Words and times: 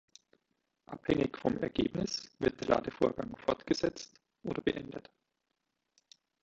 Abhängig 0.87 1.37
vom 1.37 1.59
Ergebnis 1.59 2.31
wird 2.39 2.59
der 2.59 2.69
Ladevorgang 2.69 3.35
fortgesetzt 3.37 4.19
oder 4.41 4.59
beendet. 4.59 5.11